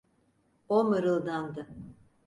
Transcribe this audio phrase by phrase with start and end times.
[0.69, 1.67] O mırıldandı: